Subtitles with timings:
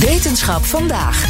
[0.00, 1.24] Wetenschap vandaag.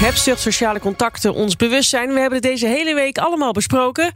[0.00, 2.12] Hebzucht, sociale contacten, ons bewustzijn.
[2.12, 4.12] We hebben het deze hele week allemaal besproken.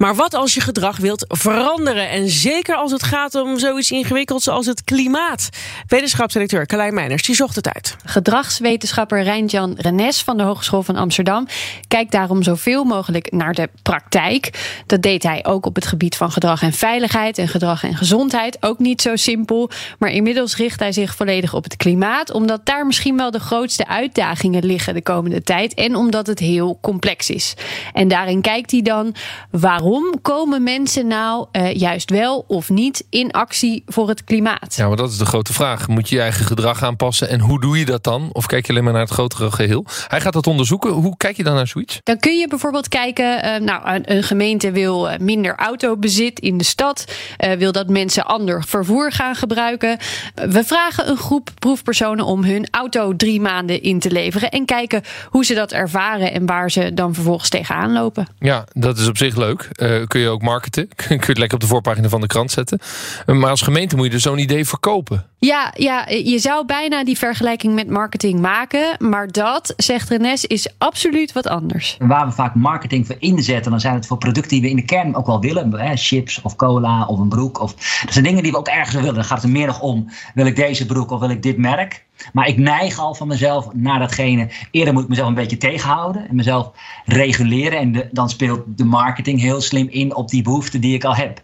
[0.00, 2.08] Maar wat als je gedrag wilt veranderen?
[2.08, 5.48] En zeker als het gaat om zoiets ingewikkelds als het klimaat.
[5.86, 7.96] Wetenschapsdirecteur Carlijn Meiners, die zocht het uit.
[8.04, 11.46] Gedragswetenschapper Rijntjan Renes van de Hogeschool van Amsterdam
[11.88, 14.50] kijkt daarom zoveel mogelijk naar de praktijk.
[14.86, 18.56] Dat deed hij ook op het gebied van gedrag en veiligheid en gedrag en gezondheid.
[18.60, 19.70] Ook niet zo simpel.
[19.98, 23.86] Maar inmiddels richt hij zich volledig op het klimaat, omdat daar misschien wel de grootste
[23.86, 25.74] uitdagingen liggen de komende tijd.
[25.74, 27.54] En omdat het heel complex is.
[27.92, 29.14] En daarin kijkt hij dan
[29.50, 29.88] waarom
[30.22, 34.74] komen mensen nou uh, juist wel of niet in actie voor het klimaat?
[34.76, 35.88] Ja, maar dat is de grote vraag.
[35.88, 38.28] Moet je je eigen gedrag aanpassen en hoe doe je dat dan?
[38.32, 39.84] Of kijk je alleen maar naar het grotere geheel?
[40.08, 40.90] Hij gaat dat onderzoeken.
[40.90, 42.00] Hoe kijk je dan naar zoiets?
[42.02, 47.04] Dan kun je bijvoorbeeld kijken, uh, nou, een gemeente wil minder autobezit in de stad,
[47.44, 49.98] uh, wil dat mensen ander vervoer gaan gebruiken.
[50.34, 55.02] We vragen een groep proefpersonen om hun auto drie maanden in te leveren en kijken
[55.28, 58.26] hoe ze dat ervaren en waar ze dan vervolgens tegenaan lopen.
[58.38, 59.68] Ja, dat is op zich leuk.
[59.82, 60.88] Uh, kun je ook marketen.
[60.96, 62.78] kun je het lekker op de voorpagina van de krant zetten.
[63.26, 65.29] Uh, maar als gemeente moet je dus zo'n idee verkopen.
[65.40, 68.96] Ja, ja, je zou bijna die vergelijking met marketing maken.
[68.98, 71.96] Maar dat, zegt Renes, is absoluut wat anders.
[71.98, 74.84] Waar we vaak marketing voor inzetten, dan zijn het voor producten die we in de
[74.84, 75.80] kern ook wel willen.
[75.80, 77.60] Hè, chips of cola of een broek.
[77.60, 77.74] Of,
[78.04, 79.14] dat zijn dingen die we ook ergens willen.
[79.14, 81.56] Dan gaat het er meer nog om, wil ik deze broek of wil ik dit
[81.56, 82.04] merk?
[82.32, 84.50] Maar ik neig al van mezelf naar datgene.
[84.70, 86.70] Eerder moet ik mezelf een beetje tegenhouden en mezelf
[87.04, 87.78] reguleren.
[87.78, 91.40] En dan speelt de marketing heel slim in op die behoeften die ik al heb.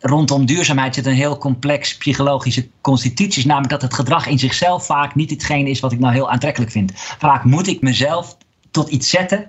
[0.00, 3.46] Rondom duurzaamheid zit een heel complex psychologische constitutie.
[3.46, 6.72] Namelijk dat het gedrag in zichzelf vaak niet hetgene is wat ik nou heel aantrekkelijk
[6.72, 6.92] vind.
[6.94, 8.36] Vaak moet ik mezelf
[8.70, 9.48] tot iets zetten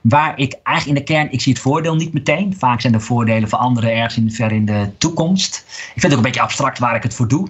[0.00, 2.54] waar ik eigenlijk in de kern, ik zie het voordeel niet meteen.
[2.58, 5.64] Vaak zijn de voordelen voor anderen ergens in, ver in de toekomst.
[5.66, 7.48] Ik vind het ook een beetje abstract waar ik het voor doe.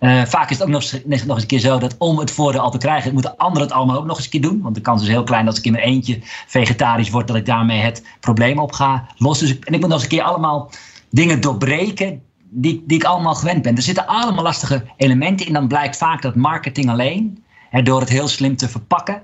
[0.00, 2.60] Uh, vaak is het ook nog, nog eens een keer zo dat om het voordeel
[2.60, 4.60] al te krijgen, moeten anderen het allemaal ook nog eens een keer doen.
[4.62, 7.46] Want de kans is heel klein dat ik in mijn eentje vegetarisch word, dat ik
[7.46, 9.46] daarmee het probleem op ga lossen.
[9.46, 10.70] Dus en ik moet nog eens een keer allemaal
[11.10, 13.76] dingen doorbreken die, die ik allemaal gewend ben.
[13.76, 15.52] Er zitten allemaal lastige elementen in.
[15.52, 19.22] Dan blijkt vaak dat marketing alleen, hè, door het heel slim te verpakken,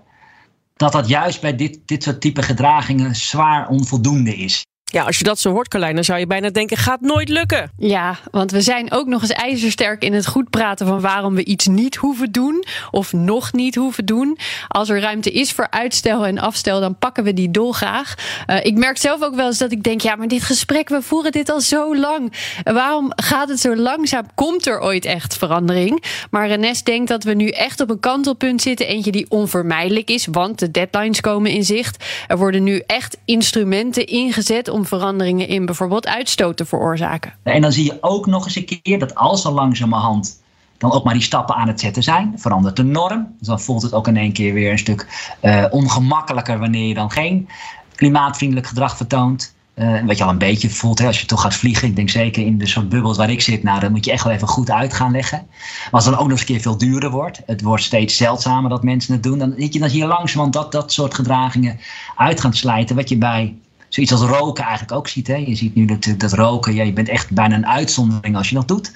[0.77, 4.65] dat dat juist bij dit, dit soort type gedragingen zwaar onvoldoende is.
[4.85, 7.71] Ja, als je dat zo hoort, Carlijn, dan zou je bijna denken: gaat nooit lukken.
[7.79, 11.45] Ja, want we zijn ook nog eens ijzersterk in het goed praten van waarom we
[11.45, 14.39] iets niet hoeven doen of nog niet hoeven doen.
[14.69, 18.15] Als er ruimte is voor uitstel en afstel, dan pakken we die dolgraag.
[18.47, 21.03] Uh, ik merk zelf ook wel eens dat ik denk: ja, maar dit gesprek, we
[21.03, 22.33] voeren dit al zo lang.
[22.63, 24.27] Waarom gaat het zo langzaam?
[24.35, 26.05] Komt er ooit echt verandering?
[26.31, 30.27] Maar Renes denkt dat we nu echt op een kantelpunt zitten, eentje die onvermijdelijk is,
[30.27, 32.05] want de deadlines komen in zicht.
[32.27, 37.33] Er worden nu echt instrumenten ingezet om veranderingen in bijvoorbeeld uitstoot te veroorzaken.
[37.43, 40.43] En dan zie je ook nog eens een keer dat als er langzamerhand
[40.79, 43.35] dan ook maar die stappen aan het zetten zijn, verandert de norm.
[43.39, 46.95] Dus dan voelt het ook in één keer weer een stuk uh, ongemakkelijker wanneer je
[46.95, 47.49] dan geen
[47.95, 49.55] klimaatvriendelijk gedrag vertoont.
[49.75, 51.89] Uh, wat je al een beetje voelt hè, als je toch gaat vliegen.
[51.89, 54.25] Ik denk zeker in de soort bubbels waar ik zit, nou, dan moet je echt
[54.25, 55.47] wel even goed uit gaan leggen.
[55.49, 58.17] Maar als het dan ook nog eens een keer veel duurder wordt, het wordt steeds
[58.17, 61.81] zeldzamer dat mensen het doen, dan, je, zie je langzamerhand dat dat soort gedragingen
[62.17, 62.97] uit gaan slijten.
[62.97, 63.55] Wat je bij
[63.95, 65.27] zoiets als roken eigenlijk ook ziet.
[65.27, 65.37] Hè?
[65.37, 68.55] Je ziet nu dat, dat roken, ja, je bent echt bijna een uitzondering als je
[68.55, 68.93] dat doet.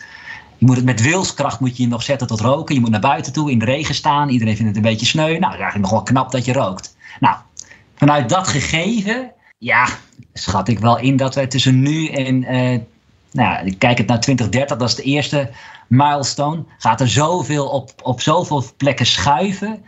[0.57, 2.75] Je moet het met wilskracht moet je je nog zetten tot roken.
[2.75, 4.29] Je moet naar buiten toe, in de regen staan.
[4.29, 5.23] Iedereen vindt het een beetje sneu.
[5.23, 6.97] Nou, het is eigenlijk nog wel knap dat je rookt.
[7.21, 7.37] Nou,
[7.95, 9.89] vanuit dat gegeven, ja,
[10.33, 12.81] schat ik wel in dat wij tussen nu en, uh,
[13.33, 15.51] nou ja, kijk het naar 2030, dat is de eerste
[15.87, 16.65] milestone.
[16.79, 19.85] Gaat er zoveel op, op zoveel plekken schuiven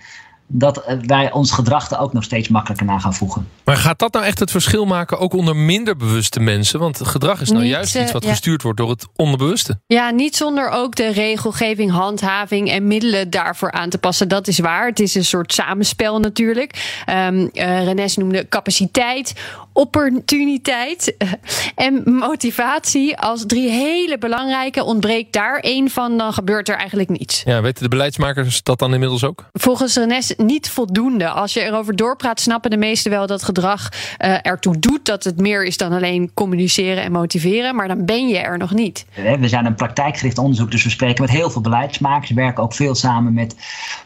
[0.53, 3.49] dat wij ons gedrag er ook nog steeds makkelijker naar gaan voegen.
[3.65, 6.79] Maar gaat dat nou echt het verschil maken, ook onder minder bewuste mensen?
[6.79, 8.31] Want gedrag is nou Niet, juist uh, iets wat ja.
[8.31, 9.81] gestuurd wordt door het onderbewuste.
[9.87, 14.29] Ja, niet zonder ook de regelgeving, handhaving en middelen daarvoor aan te passen.
[14.29, 14.87] Dat is waar.
[14.87, 17.03] Het is een soort samenspel natuurlijk.
[17.11, 19.35] Um, uh, Renes noemde capaciteit,
[19.73, 21.33] opportuniteit uh,
[21.75, 24.85] en motivatie als drie hele belangrijke.
[24.85, 27.43] Ontbreekt daar één van, dan gebeurt er eigenlijk niets.
[27.45, 29.45] Ja, weten de beleidsmakers dat dan inmiddels ook?
[29.53, 31.29] Volgens Renes niet voldoende.
[31.29, 33.89] Als je erover doorpraat, snappen de meesten wel dat gedrag
[34.25, 35.05] uh, ertoe doet.
[35.05, 37.75] Dat het meer is dan alleen communiceren en motiveren.
[37.75, 39.07] Maar dan ben je er nog niet.
[39.41, 42.29] We zijn een praktijkgericht onderzoek, dus we spreken met heel veel beleidsmakers.
[42.29, 43.55] We werken ook veel samen met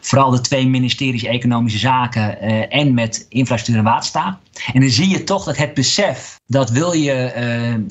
[0.01, 4.37] vooral de twee ministeries Economische Zaken uh, en met Infrastructuur en Waterstaat.
[4.73, 7.33] En dan zie je toch dat het besef dat wil je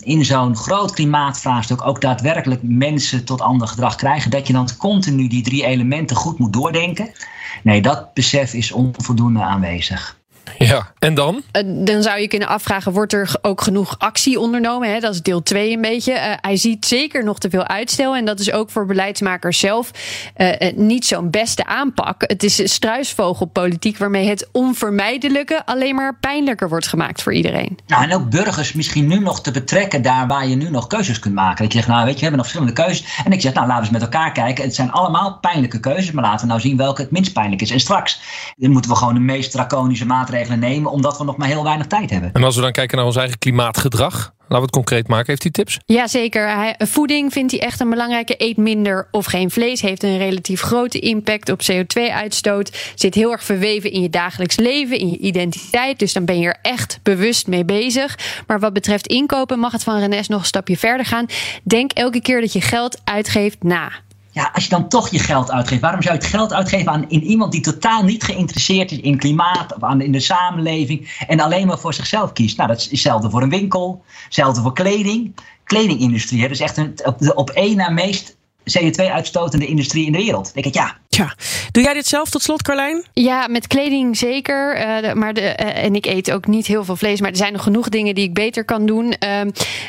[0.03, 5.29] in zo'n groot klimaatvraagstuk ook daadwerkelijk mensen tot ander gedrag krijgen, dat je dan continu
[5.29, 7.13] die drie elementen goed moet doordenken.
[7.63, 10.23] Nee, dat besef is onvoldoende aanwezig.
[10.59, 11.43] Ja, en dan?
[11.53, 14.93] Uh, dan zou je kunnen afvragen, wordt er ook genoeg actie ondernomen?
[14.93, 15.01] Hè?
[15.01, 16.13] Dat is deel 2 een beetje.
[16.13, 18.17] Uh, hij ziet zeker nog te veel uitstel.
[18.17, 19.91] En dat is ook voor beleidsmakers zelf
[20.37, 22.23] uh, niet zo'n beste aanpak.
[22.27, 27.79] Het is struisvogelpolitiek waarmee het onvermijdelijke alleen maar pijnlijker wordt gemaakt voor iedereen.
[27.87, 31.19] Nou, en ook burgers misschien nu nog te betrekken daar waar je nu nog keuzes
[31.19, 31.65] kunt maken.
[31.65, 33.23] Dat je zegt, nou weet je, we hebben nog verschillende keuzes.
[33.25, 34.65] En ik zeg, nou laten we eens met elkaar kijken.
[34.65, 37.71] Het zijn allemaal pijnlijke keuzes, maar laten we nou zien welke het minst pijnlijk is.
[37.71, 38.21] En straks
[38.57, 42.11] moeten we gewoon de meest draconische maatregelen nemen, omdat we nog maar heel weinig tijd
[42.11, 42.33] hebben.
[42.33, 45.27] En als we dan kijken naar ons eigen klimaatgedrag, Laten we het concreet maken.
[45.27, 45.79] Heeft hij tips?
[45.87, 46.49] Jazeker.
[46.49, 48.35] Hij, voeding vindt hij echt een belangrijke.
[48.39, 49.81] Eet minder of geen vlees.
[49.81, 52.93] Heeft een relatief grote impact op CO2-uitstoot.
[52.95, 55.99] Zit heel erg verweven in je dagelijks leven, in je identiteit.
[55.99, 58.19] Dus dan ben je er echt bewust mee bezig.
[58.47, 61.27] Maar wat betreft inkopen mag het van Renes nog een stapje verder gaan.
[61.63, 63.93] Denk elke keer dat je geld uitgeeft na
[64.35, 67.09] ja, als je dan toch je geld uitgeeft, waarom zou je het geld uitgeven aan
[67.09, 71.41] in iemand die totaal niet geïnteresseerd is in klimaat of aan, in de samenleving en
[71.41, 72.57] alleen maar voor zichzelf kiest?
[72.57, 75.35] Nou, dat is hetzelfde voor een winkel, hetzelfde voor kleding.
[75.65, 78.37] Kledingindustrie, hè, is echt een, op, de op één na meest
[78.79, 80.55] CO2-uitstotende industrie in de wereld.
[80.55, 80.97] denk ik, ja.
[81.17, 81.35] Ja.
[81.71, 83.05] Doe jij dit zelf tot slot, Carlijn?
[83.13, 84.77] Ja, met kleding zeker.
[84.77, 87.21] Uh, maar de, uh, en ik eet ook niet heel veel vlees.
[87.21, 89.15] Maar er zijn nog genoeg dingen die ik beter kan doen.
[89.25, 89.41] Uh,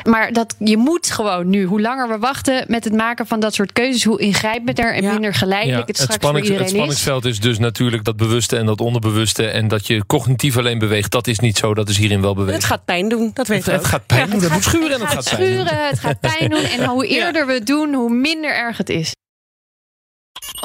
[0.04, 3.54] maar dat, je moet gewoon nu, hoe langer we wachten met het maken van dat
[3.54, 5.12] soort keuzes, hoe ingrijpender en ja.
[5.12, 7.30] minder geleidelijk ja, het straks het voor iedereen Het spanningsveld is.
[7.30, 9.46] is dus natuurlijk dat bewuste en dat onderbewuste.
[9.46, 11.74] En dat je cognitief alleen beweegt, dat is niet zo.
[11.74, 12.56] Dat is hierin wel beweegt.
[12.56, 15.00] Het gaat pijn doen, dat weet Het, het gaat pijn doen, dat moet schuren en
[15.00, 15.86] het gaat, gaat pijn schuren, doen.
[15.86, 16.64] Het gaat pijn doen.
[16.64, 19.14] En hoe eerder we het doen, hoe minder erg het is.